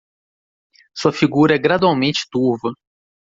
Sua 0.95 1.11
figura 1.13 1.53
é 1.53 1.59
gradualmente 1.59 2.25
turva 2.31 2.73